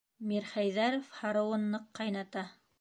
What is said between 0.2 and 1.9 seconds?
Мирхәйҙәров һарыуын ныҡ